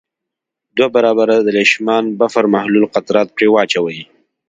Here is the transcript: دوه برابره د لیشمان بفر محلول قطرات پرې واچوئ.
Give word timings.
دوه 0.75 0.89
برابره 0.95 1.35
د 1.41 1.47
لیشمان 1.57 2.03
بفر 2.19 2.45
محلول 2.53 2.85
قطرات 2.95 3.27
پرې 3.35 3.47
واچوئ. 3.51 3.99